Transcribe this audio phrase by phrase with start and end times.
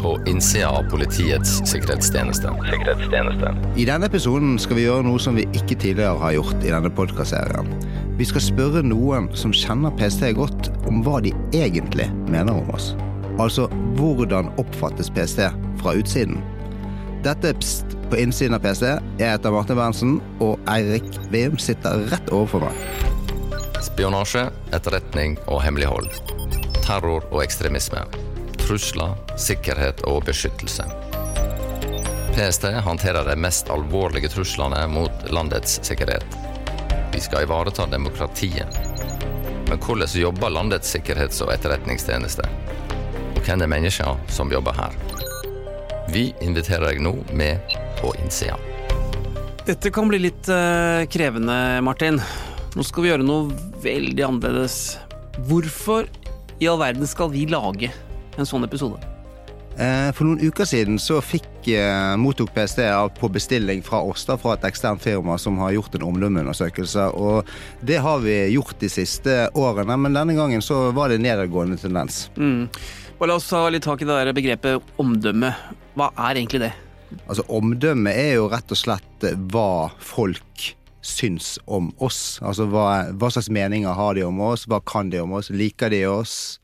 [0.00, 2.48] på innsida av Politiets sikkerhetstjeneste.
[2.70, 3.52] sikkerhetstjeneste.
[3.76, 6.90] I denne episoden skal vi gjøre noe som vi ikke tidligere har gjort i denne
[6.90, 7.68] podkastserien.
[8.18, 12.94] Vi skal spørre noen som kjenner PST godt, om hva de egentlig mener om oss.
[13.40, 15.46] Altså hvordan oppfattes PST
[15.80, 16.40] fra utsiden?
[17.24, 18.88] Dette er Pst på innsiden av PST.
[19.20, 23.60] Jeg heter Martin Berntsen, og Eirik Veum sitter rett overfor meg.
[23.84, 26.10] Spionasje, etterretning og hemmelighold.
[26.82, 28.02] Terror og ekstremisme
[28.70, 30.84] trusler, sikkerhet og beskyttelse.
[32.36, 36.26] PST håndterer de mest alvorlige truslene mot landets sikkerhet.
[37.10, 38.76] Vi skal ivareta demokratiet.
[39.68, 42.46] Men hvordan jobber landets sikkerhets- og etterretningstjeneste?
[43.34, 44.94] Og hvem er menneskene som jobber her?
[46.14, 48.58] Vi inviterer deg nå med på innsida.
[49.66, 52.22] Dette kan bli litt uh, krevende, Martin.
[52.76, 53.50] Nå skal vi gjøre noe
[53.82, 54.78] veldig annerledes.
[55.50, 56.06] Hvorfor
[56.62, 57.90] i all verden skal vi lage
[58.40, 59.00] en sånn episode?
[59.80, 62.82] Eh, for noen uker siden så fikk, eh, mottok PST
[63.16, 67.06] på bestilling fra oss da, fra et eksternt firma som har gjort en omdømmeundersøkelse.
[67.14, 67.48] Og
[67.80, 72.28] det har vi gjort de siste årene, men denne gangen så var det nedadgående tendens.
[72.36, 72.68] Mm.
[73.20, 75.54] La oss ta litt tak i det der begrepet omdømme.
[75.96, 76.72] Hva er egentlig det?
[77.26, 82.38] Altså Omdømme er jo rett og slett hva folk syns om oss.
[82.44, 85.92] Altså hva, hva slags meninger har de om oss, hva kan de om oss, liker
[85.92, 86.60] de oss?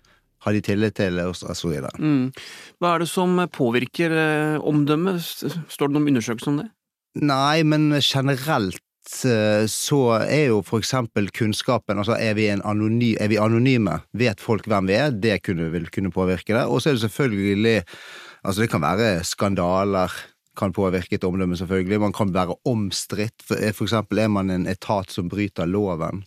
[0.47, 1.81] Har de tillit til oss, osv.
[1.99, 2.31] Mm.
[2.79, 5.19] Hva er det som påvirker eh, omdømmet?
[5.73, 6.69] Står det noen undersøkelser om det?
[7.27, 8.79] Nei, men generelt
[9.27, 13.99] eh, så er jo for eksempel kunnskapen Altså, er vi, anony, er vi anonyme?
[14.15, 15.11] Vet folk hvem vi er?
[15.11, 16.65] Det kunne, vil kunne påvirke det.
[16.71, 17.77] Og så er det selvfølgelig
[18.47, 20.13] Altså, det kan være skandaler
[20.57, 22.01] kan påvirke et omdømme, selvfølgelig.
[22.01, 23.45] Man kan være omstridt.
[23.47, 26.25] For eksempel er man en etat som bryter loven.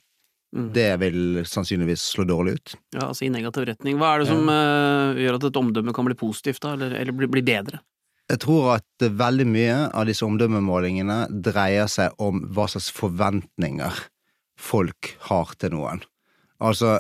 [0.56, 0.70] Mm.
[0.74, 2.74] Det vil sannsynligvis slå dårlig ut.
[2.96, 4.00] Ja, altså i negativ retning.
[4.02, 7.16] Hva er det som uh, gjør at et omdømme kan bli positivt, da, eller, eller
[7.16, 7.84] bli, bli, bedre?
[8.30, 14.02] Jeg tror at veldig mye av disse omdømmemålingene dreier seg om hva slags forventninger
[14.60, 16.04] folk har til noen.
[16.62, 16.98] Altså,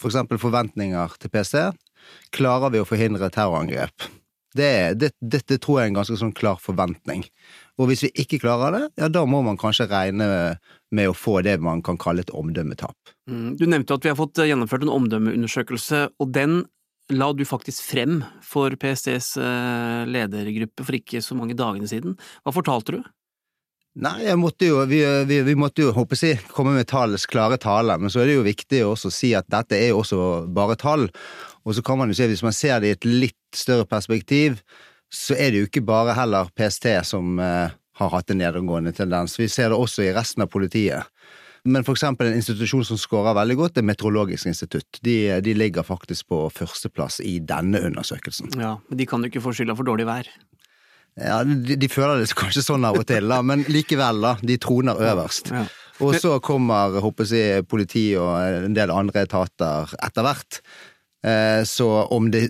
[0.00, 1.66] for eksempel forventninger til PC.
[2.36, 4.08] Klarer vi å forhindre terrorangrep?
[4.56, 7.22] Det, det, dette tror jeg er en ganske sånn klar forventning.
[7.78, 10.26] Og hvis vi ikke klarer det, ja, da må man kanskje regne
[10.90, 13.14] med å få det man kan kalle et omdømmetap.
[13.30, 13.54] Mm.
[13.60, 16.64] Du nevnte at vi har fått gjennomført en omdømmeundersøkelse, og den
[17.10, 22.16] la du faktisk frem for PSTs eh, ledergruppe for ikke så mange dagene siden.
[22.44, 23.00] Hva fortalte du?
[23.98, 27.96] Nei, måtte jo, vi, vi, vi måtte jo håper jeg, komme med tallets klare tale,
[27.98, 30.20] men så er det jo viktig å si at dette er jo også
[30.54, 31.08] bare tall.
[31.66, 34.60] Og så kan man jo se, hvis man ser det i et litt større perspektiv,
[35.10, 39.34] så er det jo ikke bare heller PST som eh, har hatt en nedadgående tendens.
[39.40, 41.10] Vi ser det også i resten av politiet.
[41.68, 45.00] Men for eksempel en institusjon som scorer veldig godt, er Meteorologisk institutt.
[45.04, 48.54] De, de, ligger faktisk på førsteplass i denne undersøkelsen.
[48.56, 50.30] Ja, Men de kan jo ikke få skylda for dårlig vær?
[51.18, 54.36] Ja, de, de, føler det kanskje sånn av og til, da, men likevel, da.
[54.42, 55.50] De troner øverst.
[55.54, 55.66] Ja.
[56.00, 60.60] Og så kommer håper jeg, politi og en del andre etater etter hvert.
[61.20, 62.46] Eh, så om det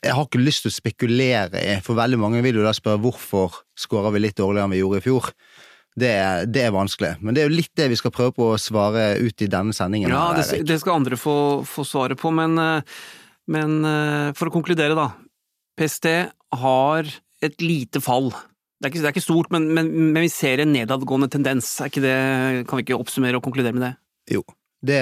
[0.00, 3.02] Jeg har ikke lyst til å spekulere i, for veldig mange vil jo da spørre
[3.04, 5.28] hvorfor skårer vi litt dårligere enn vi gjorde i fjor.
[5.98, 6.14] Det,
[6.54, 9.16] det, er vanskelig, men det er jo litt det vi skal prøve på å svare
[9.18, 10.12] ut i denne sendingen.
[10.14, 13.00] Ja, det, det skal andre få, få svaret på, men, eh,
[13.50, 15.10] men, eh, for å konkludere, da.
[15.78, 16.06] PST
[16.62, 17.10] har
[17.44, 18.30] et lite fall.
[18.78, 21.70] Det er ikke, det er ikke stort, men, men, men, vi ser en nedadgående tendens.
[21.94, 22.14] Det,
[22.68, 23.94] kan vi ikke oppsummere og konkludere med det?
[24.36, 24.44] Jo,
[24.86, 25.00] det,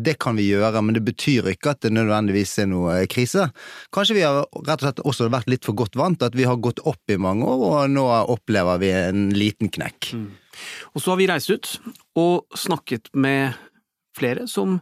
[0.00, 3.50] det, kan vi gjøre, men det betyr ikke at det nødvendigvis er noe krise.
[3.92, 6.60] Kanskje vi har rett og slett også vært litt for godt vant, at vi har
[6.62, 10.14] gått opp i mange år, og nå opplever vi en liten knekk.
[10.16, 10.30] Mm.
[10.94, 11.74] Og så har vi reist ut
[12.20, 13.60] og snakket med
[14.16, 14.78] flere som,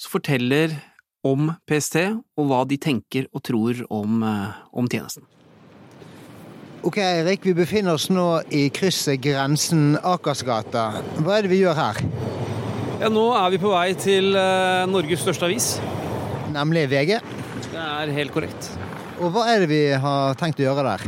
[0.00, 0.72] som forteller
[1.24, 2.00] om PST,
[2.40, 5.28] og hva de tenker og tror om, eh, om tjenesten.
[6.84, 10.82] Ok, Erik, vi befinner oss nå i krysset Grensen Akersgata.
[11.24, 12.00] Hva er det vi gjør her?
[13.00, 15.68] Ja, Nå er vi på vei til uh, Norges største avis.
[16.52, 17.14] Nemlig VG?
[17.70, 18.68] Det er helt korrekt.
[19.16, 21.06] Og hva er det vi har tenkt å gjøre der?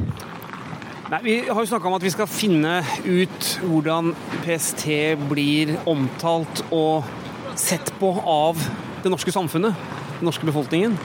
[1.12, 4.14] Nei, Vi har jo snakka om at vi skal finne ut hvordan
[4.48, 4.88] PST
[5.28, 7.04] blir omtalt og
[7.52, 8.56] sett på av
[9.04, 9.76] det norske samfunnet,
[10.16, 10.96] den norske befolkningen.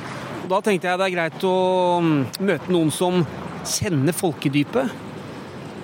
[0.45, 1.55] Og Da tenkte jeg det er greit å
[1.99, 3.25] mm, møte noen som
[3.67, 4.91] kjenner folkedypet.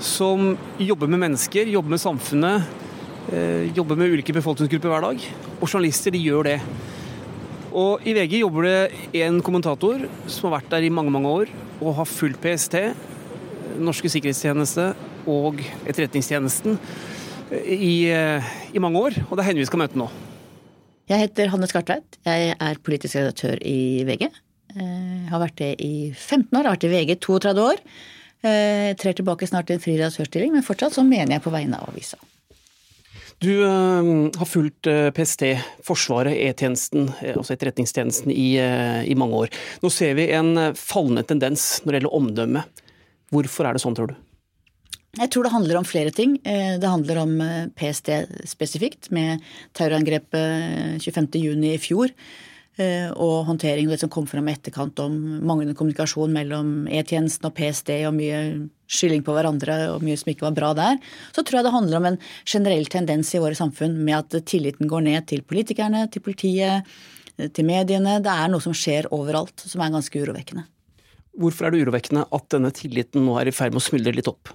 [0.04, 2.68] Som jobber med mennesker, jobber med samfunnet,
[3.28, 5.24] Eh, jobber med ulike befolkningsgrupper hver dag.
[5.60, 6.60] Og journalister de gjør det.
[7.76, 11.52] Og I VG jobber det en kommentator som har vært der i mange mange år
[11.82, 12.80] og har fulgt PST,
[13.84, 14.94] norske sikkerhetstjeneste
[15.28, 16.80] og Etterretningstjenesten
[17.52, 19.20] i, eh, i mange år.
[19.28, 20.08] Og det er henne vi skal møte nå.
[21.08, 22.18] Jeg heter Hanne Skartveit.
[22.26, 24.32] Jeg er politisk redaktør i VG.
[24.78, 27.80] Jeg Jeg har vært det i 15 år, jeg har vært i VG 32 år.
[28.48, 31.90] Jeg trer tilbake snart til en frilansørstilling, men fortsatt så mener jeg på vegne av
[31.90, 32.16] avisa.
[33.44, 34.88] Du øh, har fulgt
[35.18, 35.44] PST,
[35.84, 39.52] Forsvaret, E-tjenesten, altså Etterretningstjenesten, i, i, mange år.
[39.84, 42.64] Nå ser vi en fallende tendens når det gjelder omdømme.
[43.36, 44.18] Hvorfor er det sånn, tror du?
[45.20, 46.40] Jeg tror det handler om flere ting.
[46.46, 47.40] Det handler om
[47.76, 48.16] PST
[48.48, 49.44] spesifikt, med
[49.76, 52.16] terrorangrepet 25.6 i fjor.
[52.78, 55.14] Eh, og håndtering og det som kom fram i etterkant om
[55.50, 58.42] manglende kommunikasjon mellom E-tjenesten og PST og mye
[58.86, 61.00] skylding på hverandre og mye som ikke var bra der,
[61.34, 64.92] så tror jeg det handler om en generell tendens i våre samfunn med at tilliten
[64.92, 66.86] går ned til politikerne, til politiet,
[67.40, 68.20] eh, til mediene.
[68.22, 70.68] Det er noe som skjer overalt, som er ganske urovekkende.
[71.38, 74.30] Hvorfor er det urovekkende at denne tilliten nå er i ferd med å smuldre litt
[74.30, 74.54] opp?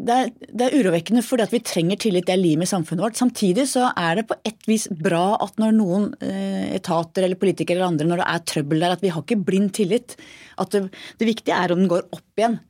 [0.00, 3.04] Det er, det er, urovekkende fordi at vi trenger tillit, det er limet i samfunnet
[3.04, 3.18] vårt.
[3.18, 7.78] Samtidig så er det på et vis bra at når noen eh, etater eller politikere
[7.78, 10.16] eller andre, når det er trøbbel der, at vi har ikke blind tillit.
[10.60, 10.86] At det,
[11.20, 12.60] det viktige er om den går opp igjen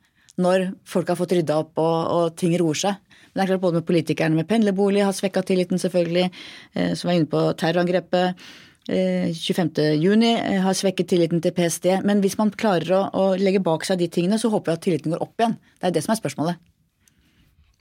[0.41, 2.99] når folk har fått rydda opp og, og ting roer seg.
[3.31, 6.27] Men det er klart Både med politikerne med pendlerbolig har svekka tilliten, selvfølgelig.
[6.75, 8.43] Eh, som var inne på terrorangrepet.
[8.91, 11.87] 25.6 eh, har svekket tilliten til PST.
[12.07, 14.85] Men hvis man klarer å, å legge bak seg de tingene, så håper jeg at
[14.89, 15.55] tilliten går opp igjen.
[15.79, 16.70] Det er det som er spørsmålet.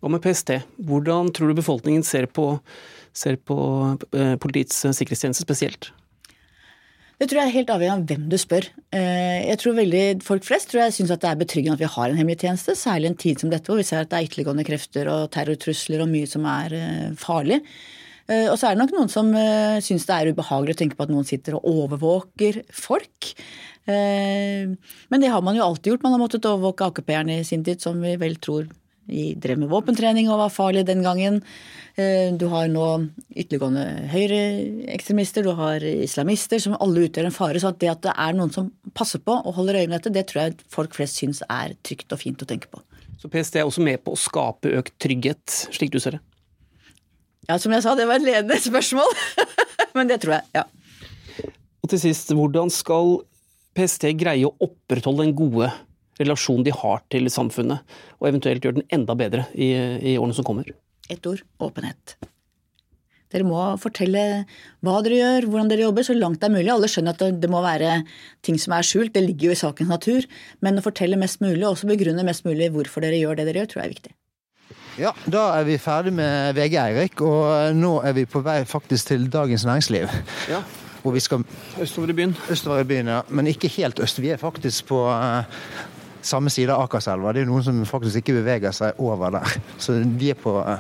[0.01, 0.57] Hva med PST?
[0.89, 2.55] Hvordan tror du befolkningen ser på,
[3.13, 3.57] ser på
[4.17, 5.91] eh, Politiets sikkerhetstjeneste spesielt?
[7.21, 8.65] Det tror jeg er helt avhengig av hvem du spør.
[8.97, 12.09] Eh, jeg tror veldig Folk flest tror jeg syns det er betryggende at vi har
[12.09, 14.65] en hemmelig tjeneste, særlig en tid som dette hvor vi ser at det er ytterliggående
[14.65, 17.61] krefter og terrortrusler og mye som er eh, farlig.
[18.31, 19.33] Og så er det nok noen som
[19.83, 23.33] syns det er ubehagelig å tenke på at noen sitter og overvåker folk.
[23.91, 26.05] Men det har man jo alltid gjort.
[26.05, 28.69] Man har måttet overvåke AKP-erne i sin tid, som vi vel tror
[29.11, 31.41] vi drev med våpentrening og var farlige den gangen.
[31.99, 32.87] Eh, du har nå
[33.35, 37.61] ytterliggående høyreekstremister, du har islamister, som alle utgjør en fare.
[37.63, 40.29] Så det at det er noen som passer på og holder øye med dette, det
[40.31, 42.83] tror jeg folk flest syns er trygt og fint å tenke på.
[43.21, 46.23] Så PST er også med på å skape økt trygghet, slik du ser det?
[47.51, 49.11] Ja, som jeg sa, det var et ledende spørsmål.
[49.97, 50.65] Men det tror jeg, ja.
[51.83, 53.19] Og til sist, hvordan skal
[53.77, 55.69] PST greie å opprettholde den gode
[56.21, 57.87] relasjonen de har til samfunnet,
[58.21, 59.73] og eventuelt gjøre den enda bedre i,
[60.13, 60.69] i årene som kommer?
[61.11, 62.19] Ett ord åpenhet.
[63.31, 64.23] Dere må fortelle
[64.83, 66.71] hva dere gjør, hvordan dere jobber, så langt det er mulig.
[66.73, 68.01] Alle skjønner at det må være
[68.47, 70.27] ting som er skjult, det ligger jo i sakens natur.
[70.65, 73.63] Men å fortelle mest mulig, og også begrunne mest mulig hvorfor dere gjør det dere
[73.63, 74.15] gjør, tror jeg er viktig.
[74.99, 77.23] Ja, da er vi ferdig med VG, Eirik.
[77.23, 80.11] Og nå er vi på vei faktisk til Dagens Næringsliv.
[80.51, 80.65] Ja.
[81.01, 81.47] Hvor vi skal
[81.81, 82.35] Østover i byen.
[82.51, 83.23] Østover i byen, ja.
[83.29, 84.19] Men ikke helt øst.
[84.21, 85.47] Vi er faktisk på uh,
[86.27, 87.33] samme side av Akerselva.
[87.35, 89.55] Det er noen som faktisk ikke beveger seg over der.
[89.83, 90.77] Så de er på uh,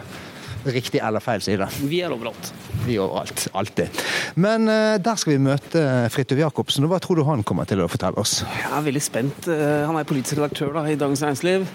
[0.66, 1.68] riktig eller feil side.
[1.88, 2.52] Vi er overalt.
[2.84, 3.46] Vi er overalt.
[3.56, 4.02] Alltid.
[4.40, 6.88] Men uh, der skal vi møte Fridtjof Jacobsen.
[6.90, 8.40] Hva tror du han kommer til å fortelle oss?
[8.44, 9.50] Jeg er veldig spent.
[9.50, 11.66] Han er politisk redaktør da, i Dagens Næringsliv.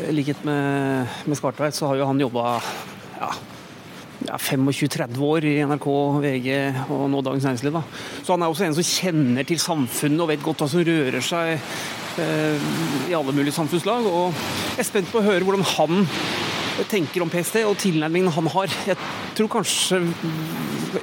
[0.00, 2.60] I likhet med, med Skartveit så har jo han jobba
[3.18, 3.32] ja,
[4.26, 5.88] ja, 25-30 år i NRK,
[6.24, 6.50] VG
[6.90, 7.78] og nå Dagens Næringsliv.
[7.78, 7.82] Da.
[8.20, 11.24] Så han er også en som kjenner til samfunnet og vet godt hva som rører
[11.24, 11.58] seg
[12.18, 12.62] Eh,
[13.10, 14.06] i alle mulige samfunnslag.
[14.06, 14.34] Og
[14.74, 16.06] jeg er spent på å høre hvordan han
[16.90, 18.72] tenker om PST og tilnærmingen han har.
[18.88, 18.98] Jeg
[19.36, 20.00] tror kanskje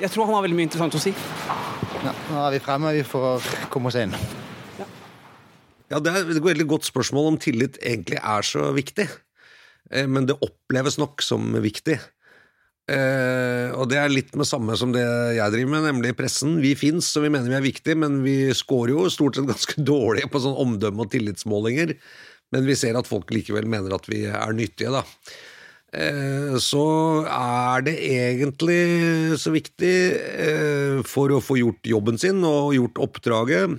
[0.02, 1.14] Jeg tror han har veldig mye interessant å si.
[2.04, 4.12] Ja, nå er vi fremme, vi får komme oss inn.
[4.78, 4.88] Ja,
[5.94, 9.08] ja det er et veldig godt spørsmål om tillit egentlig er så viktig.
[9.92, 11.98] Eh, men det oppleves nok som viktig.
[12.88, 15.04] Eh, og det er litt med samme som det
[15.36, 16.56] jeg driver med, nemlig pressen.
[16.64, 19.84] Vi fins, og vi mener vi er viktige, men vi scorer jo stort sett ganske
[19.92, 21.98] dårlig på sånn omdømme- og tillitsmålinger.
[22.56, 25.04] Men vi ser at folk likevel mener at vi er nyttige, da.
[25.96, 26.86] Eh, så
[27.28, 33.78] er det egentlig så viktig eh, for å få gjort jobben sin og gjort oppdraget.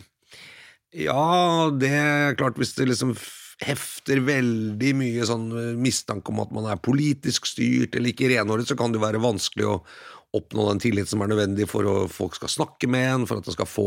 [0.96, 3.16] Ja, det er klart hvis det liksom
[3.64, 8.68] hefter veldig mye sånn eh, mistanke om at man er politisk styrt eller ikke renhåret,
[8.70, 9.76] så kan det være vanskelig å
[10.36, 13.48] oppnå den tillit som er nødvendig for at folk skal snakke med en, for at
[13.48, 13.86] en skal få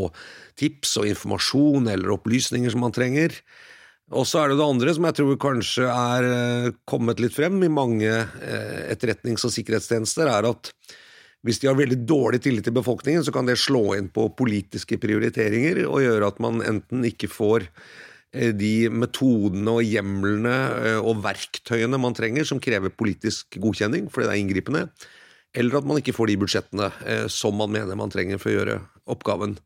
[0.58, 3.36] tips og informasjon eller opplysninger som man trenger.
[4.12, 7.62] Og så er det det andre som jeg tror kanskje er eh, kommet litt frem
[7.64, 10.72] i mange eh, etterretnings- og sikkerhetstjenester, er at
[11.42, 14.98] hvis de har veldig dårlig tillit til befolkningen, så kan det slå inn på politiske
[15.02, 17.66] prioriteringer og gjøre at man enten ikke får
[18.32, 24.32] de metodene og hjemlene eh, og verktøyene man trenger som krever politisk godkjenning, fordi det
[24.34, 24.86] er inngripende,
[25.52, 28.56] eller at man ikke får de budsjettene eh, som man mener man trenger for å
[28.56, 28.78] gjøre
[29.12, 29.58] oppgaven.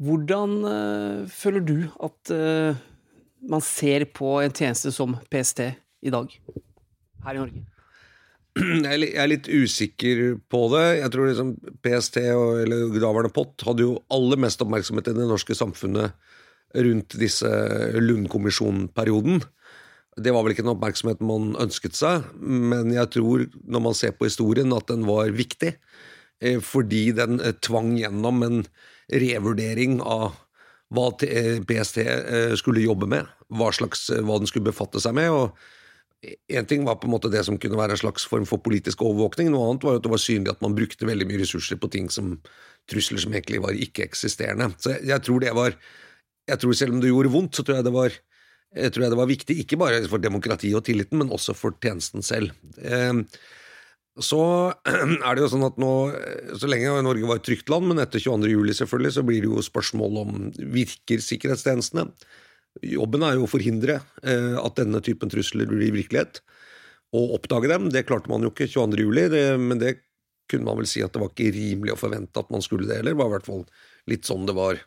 [0.00, 0.54] Hvordan
[1.28, 2.30] føler du at
[3.52, 6.32] man ser på en tjeneste som PST i dag,
[7.26, 7.66] her i Norge?
[8.86, 10.86] Jeg er litt usikker på det.
[11.02, 11.52] Jeg tror liksom
[11.84, 16.16] PST og, eller daværende POT hadde jo aller mest oppmerksomhet i det norske samfunnet
[16.74, 17.50] rundt disse
[17.96, 19.42] Lund-kommisjonen-perioden.
[20.20, 24.14] Det var vel ikke en oppmerksomhet man ønsket seg, men jeg tror, når man ser
[24.16, 25.74] på historien, at den var viktig.
[26.40, 28.62] Eh, fordi den eh, tvang gjennom en
[29.10, 30.32] revurdering av
[30.90, 32.00] hva PST
[32.58, 35.30] skulle jobbe med, hva, slags, hva den skulle befatte seg med.
[35.30, 35.54] og
[36.52, 39.00] Én ting var på en måte det som kunne være en slags form for politisk
[39.06, 41.88] overvåkning, noe annet var at det var synlig at man brukte veldig mye ressurser på
[41.94, 42.34] ting som
[42.90, 44.68] trusler som egentlig var ikke-eksisterende.
[44.82, 45.78] Så jeg, jeg, tror det var
[46.48, 48.14] jeg tror Selv om det gjorde vondt, så tror jeg det var,
[48.74, 51.76] jeg tror jeg det var viktig, ikke bare for demokratiet og tilliten, men også for
[51.82, 52.54] tjenesten selv.
[52.80, 53.20] Eh,
[54.20, 54.42] så
[55.26, 55.92] er det jo sånn at nå,
[56.58, 58.50] så lenge Norge var et trygt land, men etter 22.
[58.50, 60.38] juli selvfølgelig, så blir det jo spørsmål om
[60.74, 62.08] virker sikkerhetstjenestene.
[62.86, 66.42] Jobben er jo å forhindre eh, at denne typen trusler blir virkelighet.
[67.16, 67.88] Og oppdage dem.
[67.90, 69.02] Det klarte man jo ikke 22.
[69.02, 69.96] juli, det, men det
[70.50, 73.00] kunne man vel si at det var ikke rimelig å forvente at man skulle det
[73.00, 73.14] heller.
[73.14, 73.64] Det var i hvert fall
[74.10, 74.78] litt sånn det var.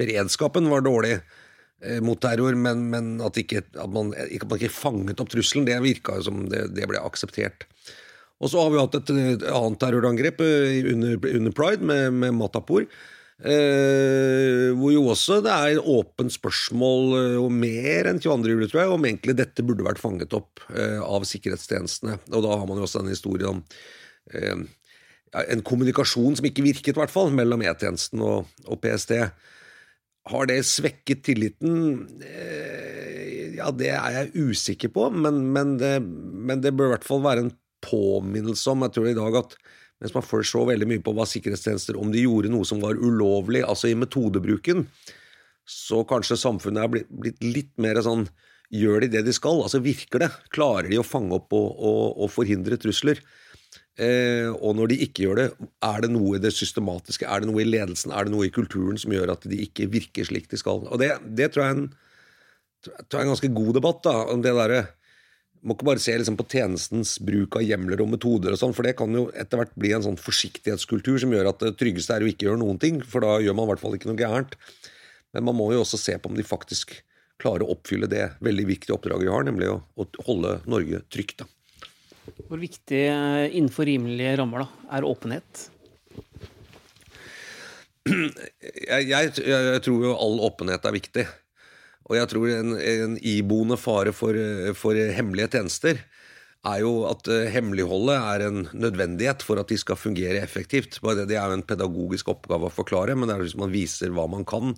[0.00, 4.60] Beredskapen var dårlig eh, mot terror, men, men at, ikke, at, man, ikke, at, man,
[4.60, 7.68] ikke, fanget opp trusselen, det virka som det, det, ble akseptert.
[8.42, 12.38] Og så har vi hatt et, et annet terrorangrep eh, under, under pride, med, med
[12.38, 12.88] Matapur.
[13.42, 18.52] Eh, hvor jo også det er åpent spørsmål, eh, og mer enn 22.
[18.52, 22.20] juli, tror jeg, om egentlig dette burde vært fanget opp eh, av sikkerhetstjenestene.
[22.30, 23.64] Og da har man jo også denne historien om
[24.30, 24.62] eh,
[25.42, 29.16] en kommunikasjon som ikke virket, i hvert fall, mellom E-tjenesten og, og, PST.
[30.30, 31.74] Har det svekket tilliten?
[32.24, 37.08] Eh, ja, det er jeg usikker på, men, men, det, men det bør i hvert
[37.08, 37.52] fall være en
[37.84, 39.58] påminnelse om, jeg tror i dag, at
[40.00, 42.96] mens man først så veldig mye på hva sikkerhetstjenester om de gjorde noe som var
[42.96, 44.86] ulovlig, altså i metodebruken,
[45.68, 48.26] så kanskje samfunnet er blitt, blitt litt mer sånn
[48.74, 49.60] Gjør de det de skal?
[49.62, 50.28] Altså Virker det?
[50.50, 53.20] Klarer de å fange opp og, og, og forhindre trusler?
[53.94, 55.46] Eh, og når de ikke gjør det,
[55.86, 58.54] er det noe i det systematiske, er det noe i ledelsen, er det noe i
[58.54, 60.82] kulturen som gjør at de ikke virker slik de skal?
[60.88, 61.86] Og Det, det tror jeg er en,
[62.82, 64.74] tror jeg er en ganske god debatt, da, om det der,
[65.64, 68.84] må ikke bare se liksom på tjenestens bruk av hjemler og metoder, og sånn, for
[68.84, 72.26] det kan jo etter hvert bli en sånn forsiktighetskultur som gjør at det tryggeste er
[72.26, 74.58] å ikke gjøre noen ting, for da gjør man i hvert fall ikke noe gærent.
[75.34, 76.98] Men man må jo også se på om de faktisk
[77.40, 81.40] klarer å oppfylle det veldig viktige oppdraget vi har, nemlig å, å holde Norge trygt.
[81.40, 81.53] Da.
[82.48, 85.68] Hvor viktig eh, innenfor rimelige rammer da, er åpenhet?
[88.04, 91.24] Jeg, jeg, jeg tror jo all åpenhet er viktig.
[92.04, 94.36] Og jeg tror en, en iboende fare for,
[94.76, 96.02] for, hemmelige tjenester
[96.64, 100.96] er jo at uh, hemmeligholdet er en nødvendighet for at de skal fungere effektivt.
[101.00, 104.72] Det, er jo en pedagogisk oppgave å forklare, men hvis man viser hva man kan,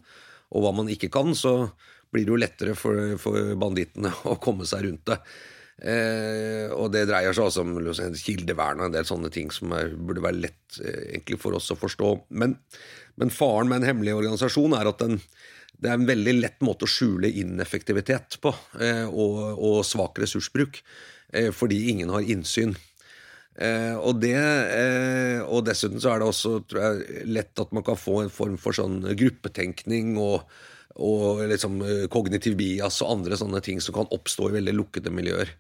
[0.50, 1.68] og hva man ikke kan, så
[2.14, 5.20] blir det jo lettere for, for bandittene å komme seg rundt det.
[5.76, 7.74] Eh, og det dreier seg også om
[8.16, 11.76] kildevern og en del sånne ting som er, burde være lett eh, for oss å
[11.76, 12.12] forstå.
[12.40, 12.56] Men,
[13.20, 15.18] men, faren med en hemmelig organisasjon er at den,
[15.76, 20.80] det er en veldig lett måte å skjule ineffektivitet på, eh, og, og, svak ressursbruk,
[21.36, 22.72] eh, fordi ingen har innsyn.
[23.56, 24.36] Eh, og, det,
[25.48, 28.56] og dessuten så er det også tror jeg, lett at man kan få en form
[28.60, 30.48] for sånn gruppetenkning og,
[30.96, 31.80] og liksom
[32.12, 35.50] kognitiv bias og andre sånne ting som kan oppstå i veldig lukkede miljøer.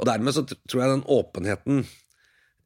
[0.00, 1.82] Og Dermed så tror jeg den åpenheten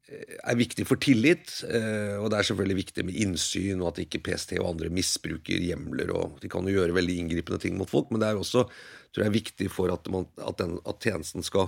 [0.06, 4.22] er viktig for tillit, eh, og det er selvfølgelig viktig med innsyn, og at ikke
[4.28, 6.12] PST og andre misbruker hjemler.
[6.14, 9.24] og De kan jo gjøre veldig inngripende ting mot folk, men det er også tror
[9.24, 11.66] jeg, viktig for at, man, at, den, at tjenesten skal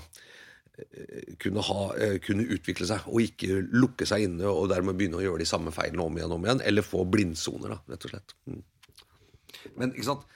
[0.79, 5.19] eh, kunne, ha, eh, kunne, utvikle seg, og ikke lukke seg inne og dermed begynne
[5.19, 8.07] å gjøre de samme feilene om igjen og om igjen, eller få blindsoner, da, rett
[8.07, 8.39] og slett.
[8.47, 8.63] Mm.
[9.79, 10.27] Men ikke sant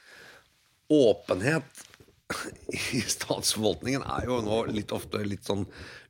[0.92, 1.84] Åpenhet
[2.96, 5.64] i statsforvaltningen er jo nå litt ofte litt sånn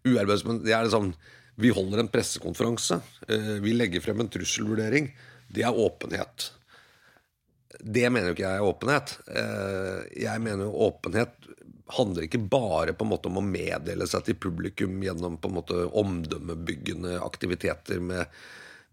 [0.08, 0.42] uarbeids...
[0.64, 1.12] Det er liksom
[1.62, 2.96] vi holder en pressekonferanse.
[3.28, 5.10] Eh, vi legger frem en trusselvurdering.
[5.52, 6.48] Det er åpenhet.
[7.78, 9.12] Det mener jo ikke jeg er åpenhet.
[9.28, 11.36] Eh, jeg mener jo åpenhet
[11.92, 15.56] handler ikke bare på en måte om å meddele seg til publikum gjennom på en
[15.58, 18.24] måte omdømmebyggende aktiviteter med,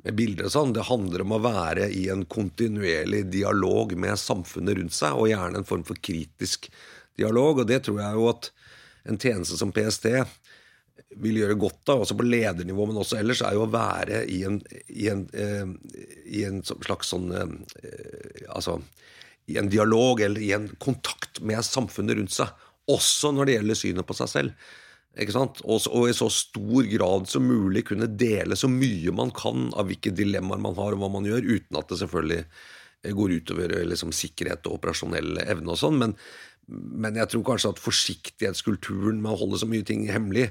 [0.05, 0.75] med bilder og sånn.
[0.75, 5.61] Det handler om å være i en kontinuerlig dialog med samfunnet rundt seg, og gjerne
[5.61, 6.69] en form for kritisk
[7.19, 7.63] dialog.
[7.63, 8.51] Og det tror jeg jo at
[9.09, 10.07] en tjeneste som PST
[11.19, 14.43] vil gjøre godt av, også på ledernivå, men også ellers, er jo å være i
[14.45, 14.59] en,
[14.93, 15.71] i en, eh,
[16.29, 17.55] i en slags sånn eh,
[18.49, 18.77] Altså
[19.49, 22.51] i en dialog eller i en kontakt med samfunnet rundt seg.
[22.89, 24.67] Også når det gjelder synet på seg selv.
[25.19, 25.61] Ikke sant?
[25.65, 29.89] Og, og, i så stor grad som mulig kunne dele så mye man kan av
[29.89, 32.43] hvilke dilemmaer man har, og hva man gjør, uten at det selvfølgelig
[33.15, 35.99] går utover liksom, sikkerhet og operasjonell evne og sånn.
[35.99, 36.15] Men,
[36.69, 40.49] men jeg tror kanskje at forsiktighetskulturen med å holde så mye ting hemmelig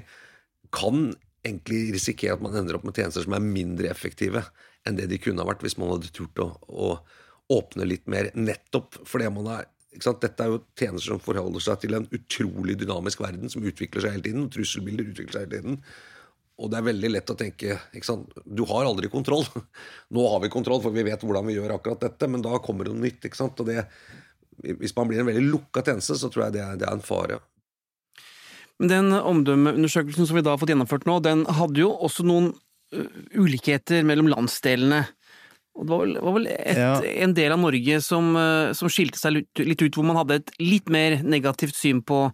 [0.75, 1.13] kan
[1.45, 4.43] egentlig risikere at man ender opp med tjenester som er mindre effektive
[4.87, 6.89] enn det de kunne ha vært hvis man hadde turt å, å
[7.49, 11.97] åpne litt mer, nettopp fordi man er Dette er jo tjenester som forholder seg til
[11.97, 14.45] en utrolig dynamisk verden som utvikler seg hele tiden.
[14.45, 15.79] og Trusselbilder utvikler seg hele tiden.
[16.59, 17.77] Og det er veldig lett å tenke
[18.45, 19.45] Du har aldri kontroll.
[20.15, 22.85] Nå har vi kontroll, for vi vet hvordan vi gjør akkurat dette, men da kommer
[22.85, 23.25] det noe nytt.
[23.25, 23.59] ikke sant?
[23.63, 23.87] Og det,
[24.81, 27.05] hvis man blir en veldig lukka tjeneste, så tror jeg det er, det er en
[27.05, 27.39] fare.
[28.79, 32.53] Men den omdømmeundersøkelsen som vi da har fått gjennomført nå, den hadde jo også noen
[33.35, 35.03] ulikheter mellom landsdelene.
[35.79, 36.93] Og det var vel, var vel et, ja.
[37.23, 38.33] en del av Norge som,
[38.75, 42.25] som, skilte seg litt ut, hvor man hadde et litt mer negativt syn på,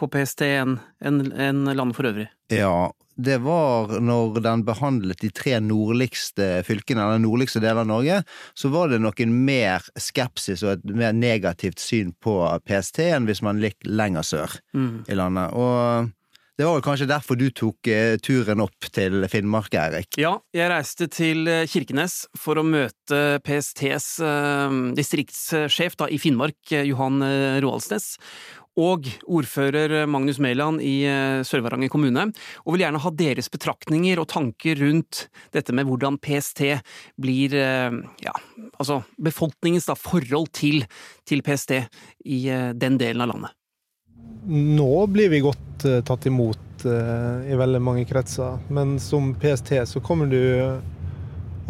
[0.00, 2.30] på PST enn en, en landet for øvrig.
[2.48, 8.22] Ja, det var når den behandlet de tre nordligste fylkene, eller nordligste deler av Norge,
[8.58, 13.44] så var det noen mer skepsis og et mer negativt syn på PST enn hvis
[13.46, 15.06] man gikk lenger sør mm.
[15.06, 15.54] i landet.
[15.54, 16.10] Og
[16.54, 20.14] det var vel kanskje derfor du tok eh, turen opp til Finnmark, Eirik?
[20.22, 26.60] Ja, jeg reiste til eh, Kirkenes for å møte PSTs eh, distriktssjef da, i Finnmark,
[26.86, 27.18] Johan
[27.64, 28.12] Roaldsnes,
[28.78, 31.06] og ordfører Magnus Mæland i
[31.46, 32.28] Sør-Varanger kommune,
[32.62, 36.64] og vil gjerne ha deres betraktninger og tanker rundt dette med hvordan PST
[37.22, 38.34] blir ja,
[38.74, 40.82] altså befolkningens da, forhold til,
[41.22, 41.84] til, PST
[42.26, 42.40] i
[42.74, 43.54] den delen av landet.
[44.46, 50.28] Nå blir vi godt tatt imot i veldig mange kretser, men som PST så kommer
[50.28, 50.42] du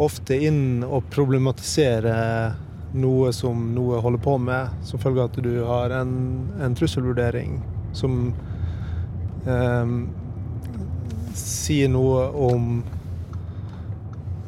[0.03, 2.55] ofte inn og problematiserer
[2.95, 6.13] noe som noe holder på med, som følge av at du har en,
[6.63, 7.57] en trusselvurdering
[7.95, 8.19] som
[9.47, 9.95] eh,
[11.35, 12.69] sier noe om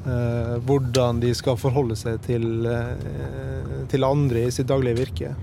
[0.07, 5.35] eh, hvordan de skal forholde seg til, eh, til, andre i sitt daglige virke.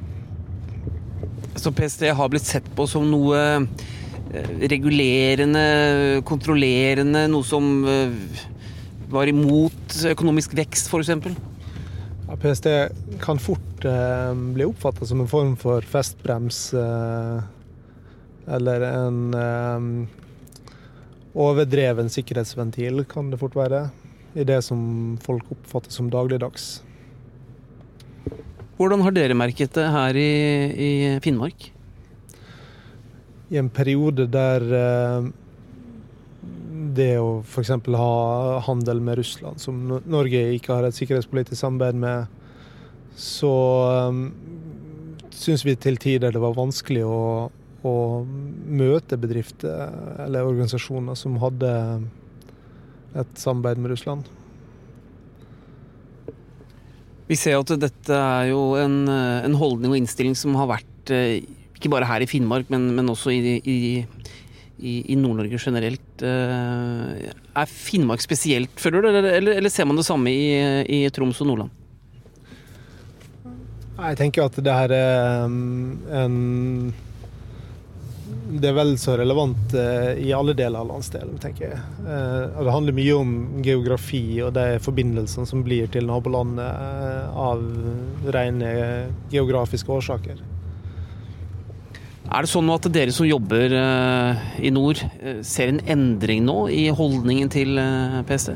[1.56, 5.64] Så PST har blitt sett på som noe eh, regulerende,
[6.26, 8.44] kontrollerende, noe som eh,
[9.12, 11.36] var imot økonomisk vekst, f.eks.?
[12.40, 12.66] PST
[13.22, 17.44] kan fort eh, bli oppfatta som en form for festbrems eh,
[18.56, 19.86] eller en eh,
[21.34, 23.86] overdreven sikkerhetsventil, kan det fort være,
[24.34, 26.82] i det som folk oppfatter som dagligdags.
[28.74, 30.30] Hvordan har dere merket det her i,
[30.74, 30.90] i
[31.22, 31.70] Finnmark?
[33.52, 35.28] I en periode der eh,
[36.94, 37.70] det å f.eks.
[37.94, 39.78] ha handel med Russland, som
[40.10, 42.40] Norge ikke har et sikkerhetspolitisk samarbeid med,
[43.18, 43.52] så
[44.10, 44.24] um,
[45.34, 47.18] syns vi til tider det var vanskelig å,
[47.86, 47.94] å,
[48.74, 51.70] møte bedrifter eller organisasjoner som hadde
[53.14, 54.30] et samarbeid med Russland.
[57.28, 61.40] Vi ser at dette er jo en, en holdning og innstilling som har vært eh,
[61.74, 63.78] ikke bare her i Finnmark, men, men også i, i
[64.84, 66.22] i, Nord-Norge generelt.
[66.22, 70.44] Eh, er Finnmark spesielt, føler du, eller, eller, eller, ser man det samme i,
[70.84, 71.80] i Troms og Nordland?
[73.94, 76.38] Jeg tenker at det her er um, en
[78.44, 81.78] Det er vel så relevant eh, i alle deler av landsdelen, tenker jeg.
[82.04, 83.30] Eh, det handler mye om
[83.64, 87.64] geografi og de forbindelsene som blir til nabolandet av
[88.36, 88.74] rene
[89.32, 90.44] geografiske årsaker.
[92.24, 93.72] Er det sånn at dere som jobber
[94.60, 95.00] i nord,
[95.44, 98.52] ser en endring nå i holdningen til eh, PST?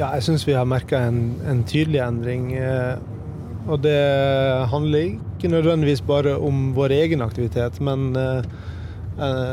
[0.00, 2.56] Ja, jeg syns vi har merka en, en, tydelig endring.
[3.68, 3.98] og det
[4.72, 8.12] handler ikke nødvendigvis bare om vår egen aktivitet, men,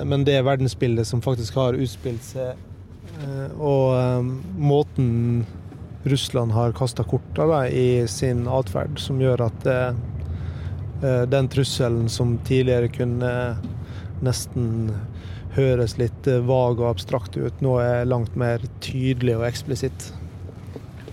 [0.05, 2.61] men det verdensbildet som faktisk har utspilt seg.
[3.57, 5.09] og måten
[6.05, 9.67] Russland har kasta av i sin atferd, som gjør at
[11.03, 13.31] Eh, den trusselen som tidligere kunne
[14.25, 14.89] nesten
[15.55, 20.09] høres litt eh, vag og abstrakt ut, nå er langt mer tydelig og eksplisitt.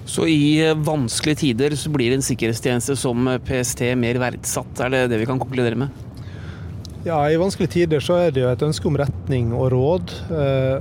[0.07, 5.07] Så i eh, vanskelige tider så blir en sikkerhetstjeneste som PST mer verdsatt, er det
[5.13, 6.05] det vi kan konkludere med?
[7.07, 10.15] Ja, i vanskelige tider så er det jo et ønske om retning og råd.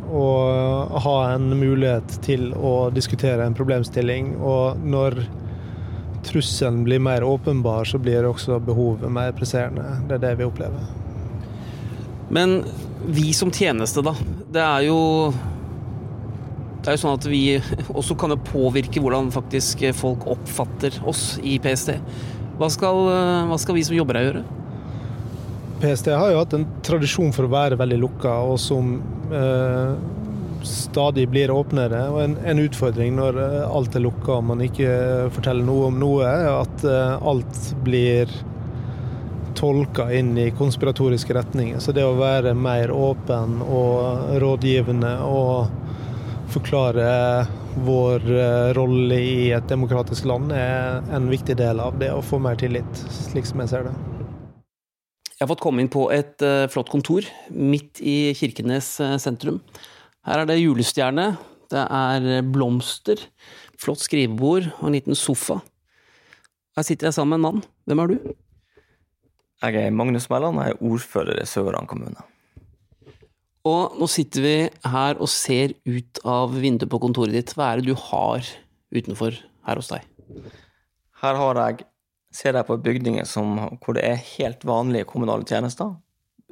[0.10, 4.32] Og ha en mulighet til å diskutere en problemstilling.
[4.42, 5.20] Og når
[6.26, 9.86] trusselen blir mer åpenbar, så blir også behovet mer presserende.
[10.10, 10.88] Det er det vi opplever.
[12.30, 12.64] Men
[13.06, 14.16] vi som tjeneste, da.
[14.52, 15.00] Det er jo
[16.86, 17.44] det er jo sånn at vi
[17.90, 21.96] også kan påvirke hvordan faktisk folk oppfatter oss i PST.
[22.60, 23.10] Hva skal,
[23.50, 24.44] hva skal vi som jobber her gjøre?
[25.82, 28.96] PST har jo hatt en tradisjon for å være veldig lukka, og som
[29.34, 29.96] eh,
[30.66, 32.06] stadig blir åpnere.
[32.14, 34.90] Og en, en, utfordring når eh, alt er lukka og man ikke
[35.36, 38.32] forteller noe om noe, er at eh, alt blir
[39.56, 41.80] tolka inn i konspiratoriske retninger.
[41.84, 45.85] Så det å være mer åpen og rådgivende og
[46.56, 47.46] forklare
[47.84, 52.40] vår eh, rolle i et demokratisk land er en viktig del av det å få
[52.44, 53.96] mer tillit, slik som jeg ser det.
[55.36, 59.58] Jeg har fått komme inn på et uh, flott kontor midt i Kirkenes uh, sentrum.
[60.24, 61.34] Her er det julestjerne,
[61.74, 63.20] det er blomster,
[63.82, 65.60] flott skrivebord og en liten sofa.
[66.80, 67.68] Her sitter jeg sammen med en mann.
[67.84, 68.32] Hvem er du?
[69.66, 72.30] Jeg er Magnus Mæland, jeg er ordfører i Sør-Varanger kommune.
[73.66, 74.56] Og nå sitter vi
[74.94, 77.56] her og ser ut av vinduet på kontoret ditt.
[77.58, 78.46] Hva er det du har
[78.94, 80.06] utenfor her hos deg?
[81.24, 81.88] Her har jeg,
[82.36, 85.96] ser jeg på bygninger som, hvor det er helt vanlige kommunale tjenester.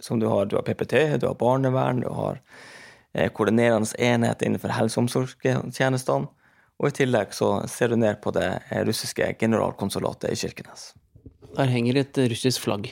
[0.02, 2.42] Som du har, du har PPT, du har barnevern, du har
[3.14, 6.32] eh, koordinerende enhet innenfor helse- og omsorgstjenestene.
[6.82, 8.50] Og i tillegg så ser du ned på det
[8.88, 10.90] russiske generalkonsulatet i Kirkenes.
[11.54, 12.90] Der henger et russisk flagg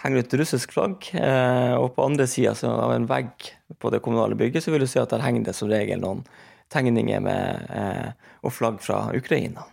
[0.00, 4.38] henger ut russisk flagg, eh, og på andre sida av en vegg på det kommunale
[4.38, 6.24] bygget, så vil du se at der henger det som regel noen
[6.72, 8.10] tegninger med, eh,
[8.46, 9.66] og flagg fra Ukraina.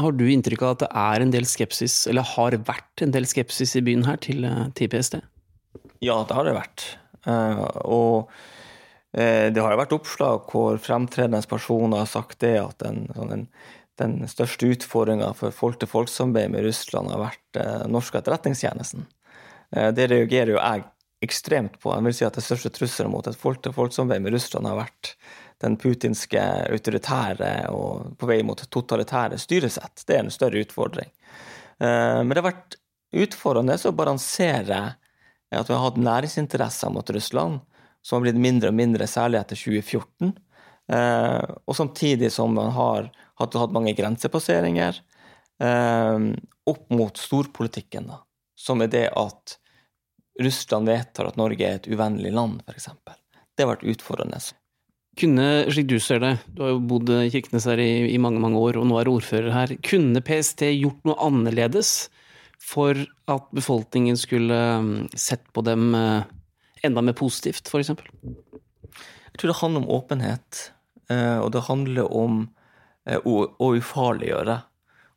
[0.00, 3.26] Har du inntrykk av at det er en del skepsis, eller har vært en del
[3.28, 4.74] skepsis i byen her til, TPSD?
[4.78, 5.20] til PST?
[6.00, 6.86] Ja, det har det vært.
[7.84, 8.30] Og
[9.12, 13.44] det har vært oppslag hvor fremtredende personer har sagt det at den, sånn den,
[14.00, 19.04] den største utfordringa for folk-til-folk-samarbeid med Russland har vært norsk etterretningstjenesten.
[19.76, 20.84] Eh, det reagerer jo jeg
[21.20, 21.92] ekstremt på.
[21.94, 25.14] Jeg vil si at Det største trusselen mot et folk-til-folk-samarbeid med Russland har vært
[25.60, 26.40] den putinske
[26.72, 30.06] autoritære og på vei mot totalitære styresett.
[30.06, 31.10] Det er en større utfordring.
[31.80, 32.78] Eh, men det har vært
[33.12, 34.80] utfordrende å balansere
[35.50, 37.60] at vi har hatt næringsinteresser mot Russland
[38.02, 40.32] som har blitt mindre og mindre, særlig etter 2014.
[40.88, 45.02] Eh, og samtidig som man har hatt, mange grensepasseringer
[45.60, 48.06] opp mot storpolitikken.
[48.08, 48.22] da
[48.60, 49.56] som er det at
[50.40, 52.88] Russland vedtar at Norge er et uvennlig land, f.eks.
[53.56, 54.40] Det har vært utfordrende.
[55.20, 58.40] Kunne, slik du ser det, du har jo bodd i Kirkenes her i, i mange
[58.40, 62.08] mange år, og nå er ordfører her, kunne PST gjort noe annerledes
[62.60, 62.96] for
[63.30, 66.22] at befolkningen skulle um, sett på dem uh,
[66.86, 67.90] enda mer positivt, f.eks.?
[67.90, 70.62] Jeg tror det handler om åpenhet,
[71.10, 72.40] uh, og det handler om
[73.10, 74.60] uh, å ufarliggjøre.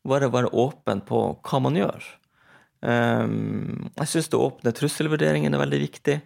[0.09, 2.11] Bare være åpen på hva man gjør.
[2.83, 6.17] Ehm, jeg syns det åpne trusselvurderingen er veldig viktig,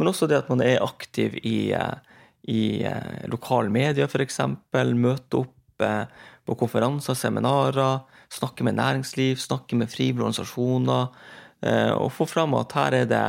[0.00, 2.18] men også det at man er aktiv i, eh,
[2.52, 4.40] i eh, lokale medier, f.eks.
[4.92, 6.04] Møte opp eh,
[6.48, 11.14] på konferanser, seminarer, snakke med næringsliv, snakke med frivillige organisasjoner,
[11.62, 13.26] og få fram at her er det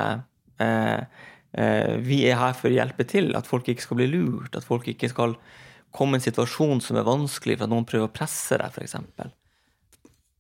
[2.02, 4.88] Vi er her for å hjelpe til, at folk ikke skal bli lurt, at folk
[4.90, 5.36] ikke skal
[5.94, 8.98] komme i en situasjon som er vanskelig for at noen prøver å presse deg, f.eks.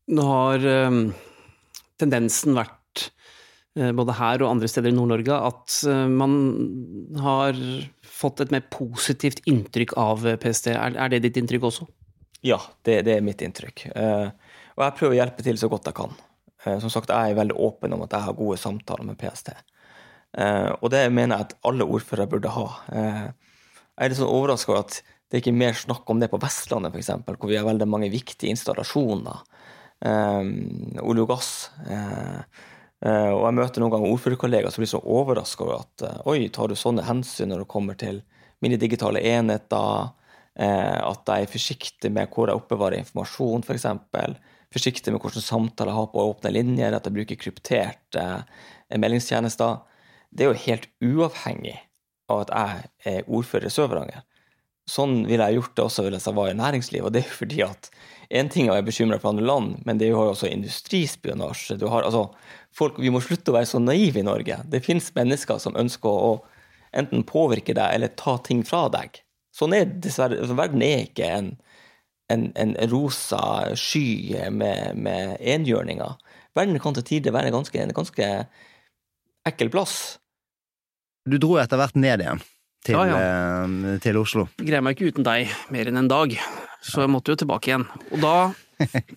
[0.09, 1.03] Nå har ehm,
[2.01, 3.09] tendensen vært,
[3.77, 6.37] eh, både her og andre steder i Nord-Norge, at eh, man
[7.23, 7.59] har
[8.01, 10.71] fått et mer positivt inntrykk av PST.
[10.73, 11.87] Er, er det ditt inntrykk også?
[12.43, 13.87] Ja, det, det, er mitt inntrykk.
[13.95, 14.29] Eh,
[14.75, 16.15] og jeg prøver å hjelpe til så godt jeg kan.
[16.63, 19.49] Som sagt, jeg er veldig åpen om at jeg har gode samtaler med PST.
[20.79, 22.63] Og det mener jeg at alle ordførere burde ha.
[22.87, 23.33] Jeg
[23.99, 24.95] er litt sånn overraska over at
[25.27, 28.07] det er ikke mer snakk om det på Vestlandet, f.eks., hvor vi har veldig mange
[28.13, 29.43] viktige installasjoner
[30.03, 31.51] olje og gass.
[31.87, 32.41] Uh,
[33.05, 36.71] uh, og jeg møter noen ganger ordførerkollegaer som blir så overraska over at oi, tar
[36.71, 38.23] du sånne hensyn når det kommer til
[38.63, 40.11] mine digitale enheter?
[40.53, 43.87] at jeg er forsiktig med hvor jeg oppbevarer informasjon, f.eks.
[44.69, 48.25] Forsiktig med hvilke samtaler jeg har på åpne linjer, at jeg bruker krypterte
[49.01, 49.79] meldingstjenester.
[50.29, 51.73] Det er jo helt uavhengig
[52.29, 54.21] av at jeg er ordfører i Sør-Varanger.
[54.89, 57.07] Sånn ville jeg gjort det også hvis jeg var i næringslivet.
[57.07, 57.91] Og det er jo fordi at
[58.33, 61.75] Én ting er å være bekymra for andre land, men det er jo også industrispionasje.
[61.91, 62.23] Har, altså,
[62.73, 64.57] folk, vi må slutte å være så naive i Norge.
[64.71, 66.31] Det fins mennesker som ønsker å,
[66.97, 69.19] enten påvirke deg eller ta ting fra deg.
[69.53, 71.51] Sånn er dessverre altså, Verden er ikke en,
[72.33, 73.43] en, en rosa
[73.77, 76.17] sky med, med enhjørninger.
[76.57, 78.31] Verden kan til tider være ganske, en ganske
[79.45, 79.97] ekkel plass.
[81.29, 82.41] Du dro etter hvert ned igjen
[82.83, 83.23] til, ja, ja.
[83.23, 84.47] Eh, til Oslo.
[84.59, 86.37] Greier meg ikke uten deg mer enn en dag
[86.83, 87.85] så jeg måtte jo tilbake igjen.
[88.11, 88.35] Og da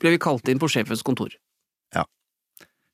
[0.01, 1.35] ble vi kalt inn på sjefens kontor.
[1.95, 2.05] Ja.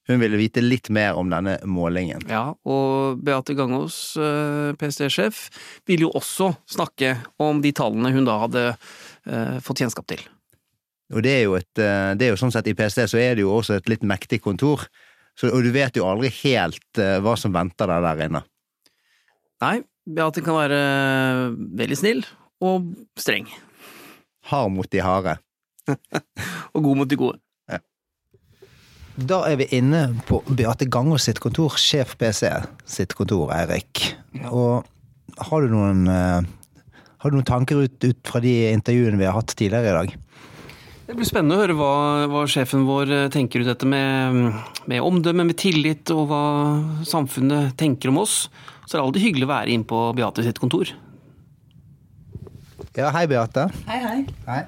[0.08, 2.24] Hun ville vite litt mer om denne målingen.
[2.30, 5.44] Ja, og Beate Gangås, eh, PST-sjef,
[5.88, 10.24] ville jo også snakke om de tallene hun da hadde uh, fått kjennskap til.
[11.12, 13.36] Og det er, jo et, eh, det er jo sånn sett I PST så er
[13.36, 14.86] det jo også et litt mektig kontor,
[15.36, 18.42] så, og du vet jo aldri helt hva som venter deg der inne.
[19.62, 20.78] Nei, Beate kan være
[21.78, 22.24] veldig snill
[22.62, 23.46] og streng.
[24.50, 25.36] Hard mot de harde.
[26.74, 27.38] og god mot de gode.
[27.70, 27.78] Ja.
[29.30, 32.50] Da er vi inne på Beate Gangås sitt kontor, sjef PC
[32.88, 34.08] sitt kontor, Eirik.
[34.50, 34.82] Og
[35.38, 36.42] har du noen, eh,
[37.22, 40.18] har du noen tanker ut, ut, fra de intervjuene vi har hatt tidligere i dag?
[41.06, 41.94] Det blir spennende å høre hva,
[42.30, 44.50] hva sjefen vår eh, tenker ut dette med,
[44.90, 46.44] med omdømme, med tillit, og hva
[47.06, 48.46] samfunnet tenker om oss.
[48.92, 50.90] Så er det alltid hyggelig å være inne på Beate sitt kontor.
[52.92, 53.62] Ja, hei Beate.
[53.88, 54.18] Hei, hei.
[54.44, 54.58] Hei.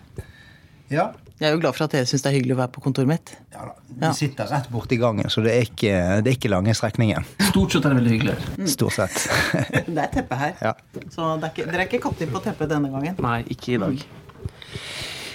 [0.88, 1.10] Ja,
[1.42, 3.08] Jeg er jo glad for at dere syns det er hyggelig å være på kontoret
[3.10, 3.32] mitt.
[3.52, 3.74] Ja, da.
[3.98, 5.92] Vi sitter rett borti gangen, så det er ikke,
[6.24, 7.26] det er ikke lange strekningen.
[7.50, 8.68] Stort sett er det veldig hyggelig her.
[8.72, 9.18] Stort sett.
[9.90, 10.72] Det er teppe her, Ja.
[11.12, 13.18] så det er ikke, dere er ikke katt inn på teppet denne gangen.
[13.26, 14.06] Nei, ikke i dag.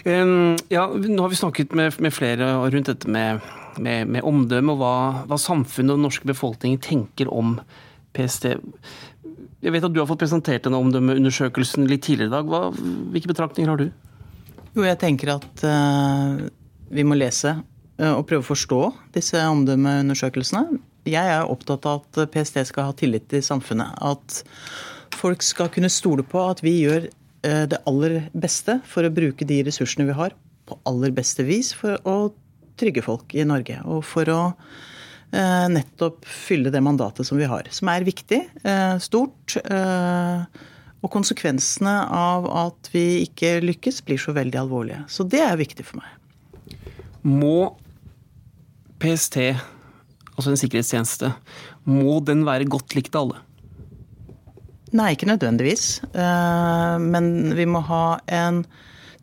[0.08, 3.44] Um, ja, nå har vi snakket med, med flere rundt dette med,
[3.78, 4.96] med, med omdømme og hva,
[5.30, 7.60] hva samfunnet og den norske befolkningen tenker om
[8.16, 8.54] PST.
[9.60, 12.48] Jeg vet at du har fått presentert denne omdømmeundersøkelsen litt tidligere i dag.
[12.52, 12.70] Hva,
[13.14, 13.90] hvilke betraktninger har du?
[14.76, 16.46] Jo, jeg tenker at uh,
[16.94, 18.82] vi må lese uh, og prøve å forstå
[19.18, 20.80] disse omdømmeundersøkelsene.
[21.10, 23.98] Jeg er opptatt av at PST skal ha tillit til samfunnet.
[24.00, 24.42] At
[25.20, 29.48] folk skal kunne stole på at vi gjør uh, det aller beste for å bruke
[29.50, 30.38] de ressursene vi har,
[30.70, 32.30] på aller beste vis for å
[32.80, 33.82] trygge folk i Norge.
[33.90, 34.42] Og for å
[35.32, 37.68] nettopp fylle det mandatet som vi har.
[37.74, 38.40] Som er viktig,
[39.04, 39.58] stort.
[41.00, 45.04] Og konsekvensene av at vi ikke lykkes, blir så veldig alvorlige.
[45.08, 46.10] Så det er viktig for meg.
[47.24, 47.76] Må
[49.00, 49.38] PST,
[50.34, 51.30] altså en sikkerhetstjeneste,
[51.88, 53.40] må den være godt likt av alle?
[54.90, 56.02] Nei, ikke nødvendigvis.
[57.06, 58.64] Men vi må ha en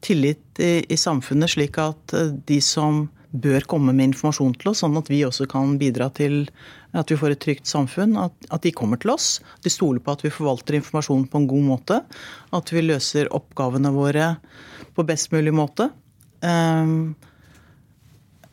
[0.04, 2.14] tillit i samfunnet slik at
[2.46, 3.08] de som
[3.42, 6.46] bør komme med informasjon til oss, sånn at vi også kan bidra til
[6.96, 8.16] at vi får et trygt samfunn.
[8.20, 9.40] At, at, de kommer til oss.
[9.64, 12.00] De stoler på at vi forvalter informasjonen på en god måte.
[12.56, 14.36] At vi løser oppgavene våre
[14.96, 15.90] på best mulig måte.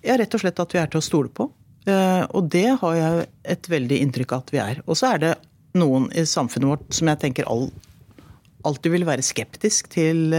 [0.04, 1.48] Ja, rett og slett at vi er til å stole på.
[1.88, 4.84] Og det har jeg et veldig inntrykk av at vi er.
[4.88, 5.34] Og så er det
[5.80, 7.70] noen i samfunnet vårt som jeg tenker all,
[8.68, 10.36] alltid vil være skeptisk til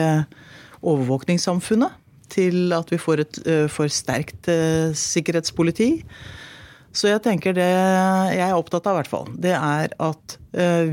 [0.84, 2.03] overvåkningssamfunnet
[2.34, 3.40] til at vi får et
[3.72, 4.50] for sterkt
[4.98, 5.88] sikkerhetspoliti.
[6.94, 10.36] Så jeg tenker det jeg er opptatt av, i hvert fall, det er at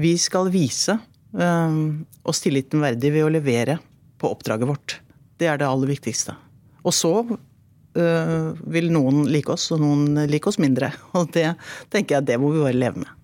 [0.02, 0.98] vi skal vise
[2.26, 3.78] oss tilliten verdig ved å levere
[4.22, 4.98] på oppdraget vårt.
[5.38, 6.34] Det er det aller viktigste.
[6.82, 7.14] Og så
[7.94, 10.92] vil noen like oss, og noen like oss mindre.
[11.18, 11.52] Og det
[11.92, 13.18] tenker jeg det må vi bare leve med.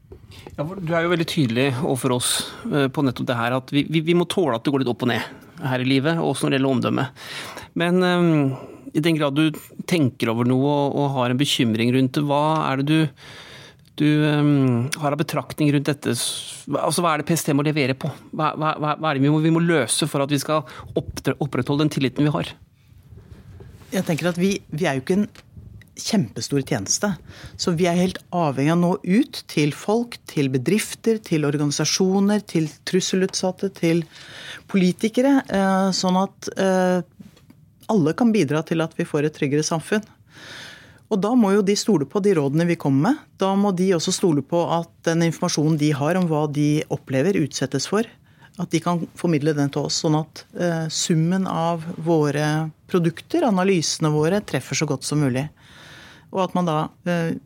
[0.58, 2.32] Ja, du er jo veldig tydelig overfor oss
[2.64, 5.06] på nettopp det her at vi, vi, vi må tåle at det går litt opp
[5.06, 5.24] og ned
[5.58, 7.06] her i livet, også når det gjelder omdømme.
[7.78, 8.56] Men um,
[8.94, 9.52] i den grad du
[9.90, 13.26] tenker over noe og, har en bekymring rundt det, hva er det du,
[14.02, 16.16] du um, har av betraktning rundt dette?
[16.16, 18.12] Altså, hva er det PST må levere på?
[18.34, 20.66] Hva, hva, hva er det vi må, vi må, løse for at vi skal
[20.98, 22.56] opprettholde den tilliten vi har?
[23.94, 25.30] Jeg tenker at vi, vi er jo ikke en
[25.98, 27.10] kjempestor tjeneste.
[27.58, 32.44] Så vi er helt avhengig av å nå ut til folk, til bedrifter, til organisasjoner,
[32.50, 34.04] til trusselutsatte, til
[34.70, 35.40] politikere.
[35.98, 36.52] Sånn at
[37.92, 40.06] alle kan bidra til at vi får et tryggere samfunn.
[41.08, 43.20] Og da må jo de stole på de rådene vi kommer med.
[43.40, 47.40] Da må de også stole på at den informasjonen de har om hva de opplever,
[47.40, 48.08] utsettes for,
[48.58, 50.02] at de kan formidle den til oss.
[50.04, 50.44] Sånn at
[50.92, 55.48] summen av våre produkter, analysene våre, treffer så godt som mulig.
[56.34, 57.38] Og at man da eh,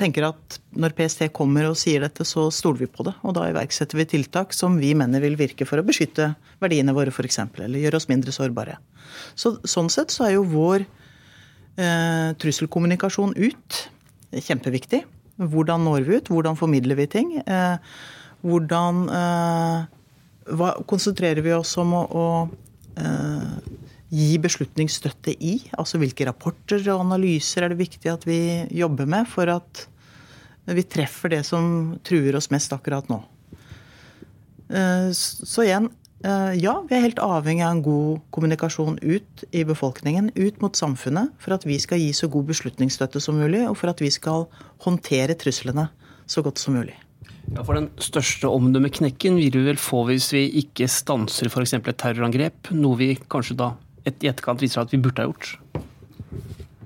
[0.00, 3.14] tenker at når PST kommer og sier dette, så stoler vi på det.
[3.22, 7.14] Og da iverksetter vi tiltak som vi mener vil virke for å beskytte verdiene våre,
[7.14, 7.40] f.eks.
[7.62, 8.78] Eller gjøre oss mindre sårbare.
[9.38, 10.84] Så, sånn sett så er jo vår
[11.78, 13.80] eh, trusselkommunikasjon ut
[14.34, 15.04] kjempeviktig.
[15.38, 16.30] Hvordan når vi ut?
[16.30, 17.36] Hvordan formidler vi ting?
[17.42, 17.76] Eh,
[18.44, 22.26] hvordan hva, konsentrerer vi oss om å, å
[24.12, 25.56] gi beslutningsstøtte i?
[25.78, 28.38] Altså hvilke rapporter og analyser er det viktig at vi
[28.74, 29.86] jobber med for at
[30.64, 33.20] vi treffer det som truer oss mest akkurat nå?
[35.14, 35.90] Så igjen,
[36.24, 41.34] ja, vi er helt avhengig av en god kommunikasjon ut i befolkningen, ut mot samfunnet,
[41.36, 44.46] for at vi skal gi så god beslutningsstøtte som mulig, og for at vi skal
[44.86, 45.90] håndtere truslene
[46.24, 46.96] så godt som mulig.
[47.52, 51.74] Ja, for Den største omdømmeknekken vil vi vel få hvis vi ikke stanser f.eks.
[51.76, 55.54] et terrorangrep, noe vi kanskje da et i etterkant viser at vi burde ha gjort.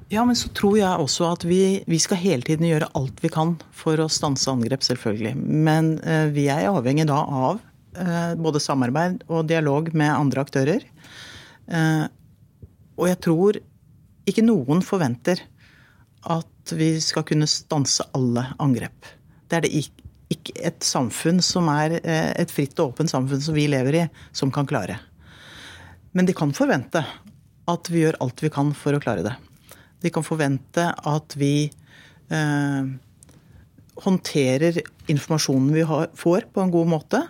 [0.08, 3.28] Ja, men så tror jeg også at vi, vi, skal hele tiden gjøre alt vi
[3.32, 5.34] kan for å stanse angrep, selvfølgelig.
[5.36, 7.58] Men eh, vi er avhengig da av
[7.92, 10.86] eh, både samarbeid og dialog med andre aktører.
[11.68, 12.06] Eh,
[12.96, 13.60] og jeg tror
[14.28, 15.44] ikke noen forventer
[16.28, 19.12] at vi skal kunne stanse alle angrep.
[19.48, 23.56] Det er det ikke, ikke et samfunn som er et fritt og åpent samfunn som
[23.56, 24.98] vi lever i, som kan klare.
[26.18, 26.98] Men de kan forvente
[27.70, 29.36] at vi gjør alt vi kan for å klare det.
[30.02, 31.68] De kan forvente at vi
[32.34, 32.88] eh,
[34.02, 34.80] håndterer
[35.14, 37.22] informasjonen vi har, får, på en god måte.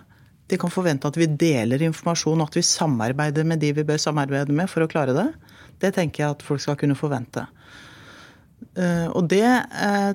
[0.49, 4.01] De kan forvente at vi deler informasjon, og at vi samarbeider med de vi bør
[4.01, 5.27] samarbeide med for å klare det.
[5.85, 7.45] Det tenker jeg at folk skal kunne forvente.
[8.73, 10.11] Eh, og det eh,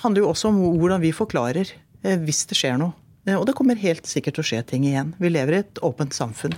[0.00, 2.96] handler jo også om hvordan vi forklarer eh, hvis det skjer noe.
[3.32, 5.14] Og det kommer helt sikkert til å skje ting igjen.
[5.16, 6.52] Vi lever i et åpent samfunn,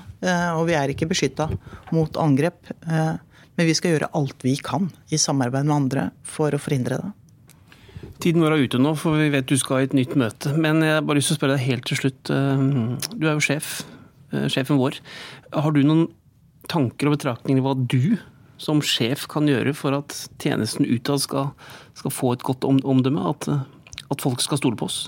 [0.57, 1.47] og vi er ikke beskytta
[1.95, 2.73] mot angrep.
[2.83, 7.13] Men vi skal gjøre alt vi kan i samarbeid med andre for å forhindre det.
[8.23, 10.53] Tiden vår er ute nå, for vi vet du skal i et nytt møte.
[10.57, 12.23] Men jeg har bare lyst til å spørre deg helt til slutt.
[12.31, 13.75] Du er jo sjef,
[14.53, 14.99] sjefen vår.
[15.55, 16.07] Har du noen
[16.71, 18.17] tanker og betraktninger hva du
[18.61, 21.51] som sjef kan gjøre for at tjenesten utad skal,
[21.99, 23.33] skal, få et godt omdømme?
[23.35, 23.49] At,
[24.09, 25.07] at, folk skal stole på oss?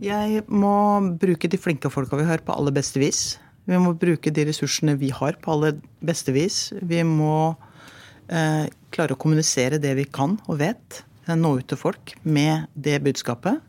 [0.00, 0.72] Jeg må
[1.20, 3.36] bruke de flinke folka vi har, på aller beste vis.
[3.68, 6.70] Vi må bruke de ressursene vi har, på aller beste vis.
[6.80, 7.52] Vi må
[8.32, 11.02] eh, klare å kommunisere det vi kan og vet.
[11.26, 13.60] Eh, nå ut til folk med det budskapet.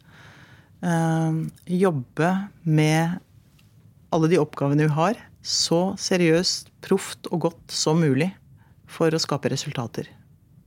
[0.79, 1.43] Eh,
[1.83, 2.31] jobbe
[2.63, 3.19] med
[4.15, 8.31] alle de oppgavene vi har så seriøst, proft og godt som mulig
[8.87, 10.07] for å skape resultater.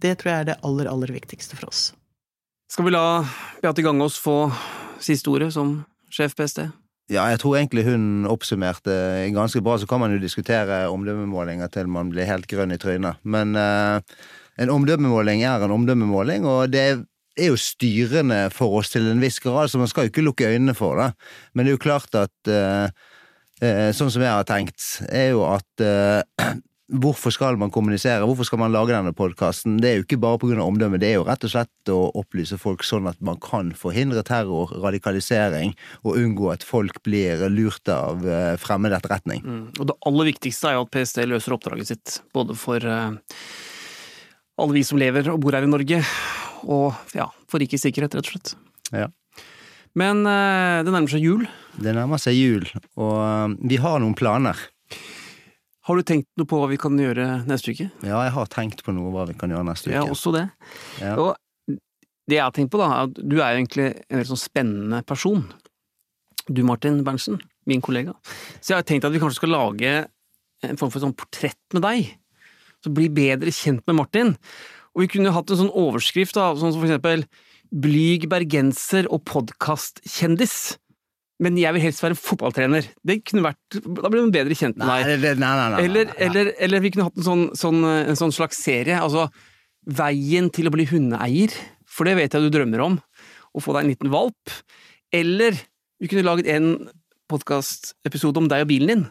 [0.04, 1.92] Det tror jeg er det aller, aller viktigste for oss.
[2.68, 3.22] Skal vi la
[3.62, 4.50] Beate Gangås få
[5.06, 5.76] siste ordet som
[6.12, 6.64] sjef PST?
[7.12, 8.94] Ja, jeg tror egentlig hun oppsummerte
[9.34, 9.76] ganske bra.
[9.80, 13.20] Så kan man jo diskutere omdømmemålinger til man blir helt grønn i trynet.
[13.22, 14.00] Men uh,
[14.56, 19.40] en omdømmemåling er en omdømmemåling, og det er jo styrende for oss til en viss
[19.42, 21.10] grad, så man skal jo ikke lukke øynene for det.
[21.52, 22.88] Men det er jo klart at uh,
[23.62, 24.82] Eh, sånn som jeg har tenkt,
[25.14, 26.22] er jo at uh,
[26.92, 28.26] Hvorfor skal man kommunisere?
[28.28, 29.78] Hvorfor skal man lage denne podkasten?
[29.80, 30.60] Det er jo ikke bare pga.
[30.60, 34.20] omdømmet, det er jo rett og slett å opplyse folk sånn at man kan forhindre
[34.22, 35.72] terror, radikalisering,
[36.04, 39.40] og unngå at folk blir lurt av uh, fremmed etterretning.
[39.40, 39.64] Mm.
[39.80, 43.16] Og det aller viktigste er jo at PST løser oppdraget sitt, både for uh,
[44.60, 46.02] alle vi som lever og bor her i Norge,
[46.68, 48.54] og ja, for rikets sikkerhet, rett og slett.
[48.92, 49.08] Ja.
[49.96, 51.48] Men uh, det nærmer seg jul.
[51.80, 52.68] Det nærmer seg jul,
[53.00, 54.68] og uh, vi har noen planer.
[55.84, 57.90] Har du tenkt noe på hva vi kan gjøre neste uke?
[58.06, 59.98] Ja, jeg har tenkt på noe hva vi kan gjøre neste uke.
[59.98, 60.46] Ja, også det.
[61.02, 61.12] Ja.
[61.20, 61.34] Og
[62.24, 64.40] det jeg har tenkt på, da, er at du er jo egentlig en veldig sånn
[64.40, 65.44] spennende person.
[66.48, 67.36] Du, Martin Berntsen,
[67.68, 68.14] min kollega.
[68.60, 69.92] Så jeg har tenkt at vi kanskje skal lage
[70.64, 72.14] en form for sånn portrett med deg.
[72.84, 74.32] Så bli bedre kjent med Martin.
[74.94, 77.26] Og vi kunne jo hatt en sånn overskrift, da, sånn som for eksempel
[77.74, 80.76] Blyg bergenser og podkastkjendis
[81.42, 82.86] men jeg vil helst være fotballtrener.
[83.02, 85.08] Det kunne vært, Da blir man bedre kjent med deg.
[85.18, 88.60] Nei, nei, nei, eller, eller, eller, vi kunne hatt en sånn, sånn, en sånn, slags
[88.62, 89.00] serie.
[89.02, 89.26] Altså
[89.84, 91.52] Veien til å bli hundeeier,
[91.84, 93.00] for det vet jeg du drømmer om.
[93.54, 94.54] Å få deg en liten valp.
[95.14, 95.58] Eller
[96.00, 96.70] vi kunne laget en
[97.30, 99.04] podkastepisode om deg og bilen din.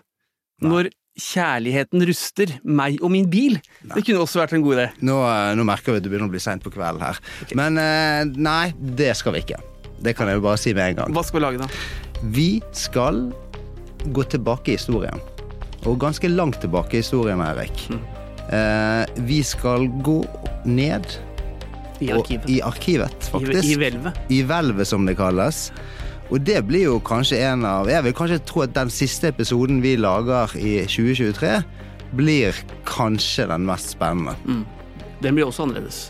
[0.63, 3.59] Når kjærligheten ruster meg og min bil.
[3.83, 4.87] Det kunne også vært en god idé.
[5.05, 7.19] Nå, eh, nå merker vi at det begynner å bli seint på kvelden her.
[7.43, 7.57] Okay.
[7.59, 9.61] Men eh, nei, det skal vi ikke.
[10.03, 11.13] Det kan jeg jo bare si med en gang.
[11.15, 12.12] Hva skal vi lage, da?
[12.23, 13.33] Vi skal
[14.05, 15.19] gå tilbake i historien.
[15.83, 17.83] Og ganske langt tilbake i historien, Eirik.
[17.91, 18.03] Mm.
[18.55, 20.21] Eh, vi skal gå
[20.65, 21.03] ned
[21.99, 22.49] I arkivet.
[22.49, 23.67] I arkivet, faktisk.
[23.67, 24.21] I, I hvelvet.
[24.29, 25.67] I hvelvet, som det kalles.
[26.31, 29.83] Og det blir jo kanskje en av Jeg vil kanskje tro at den siste episoden
[29.83, 31.59] vi lager i 2023,
[32.15, 32.55] blir
[32.87, 34.35] kanskje den mest spennende.
[34.47, 34.63] Mm.
[35.19, 36.05] Den blir også annerledes.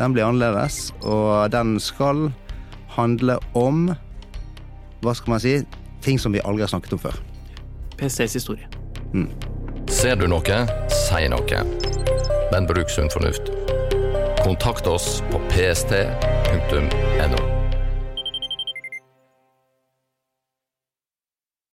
[0.00, 2.30] Den blir annerledes, og den skal
[2.96, 3.90] handle om
[5.02, 5.58] hva skal man si,
[6.04, 7.20] ting som vi aldri har snakket om før.
[7.98, 8.68] PSTs historie.
[9.14, 9.30] Mm.
[9.88, 10.58] Ser du noe,
[10.92, 11.62] si noe.
[12.52, 13.52] Men bruk sunn fornuft.
[14.44, 17.47] Kontakt oss på pst.no.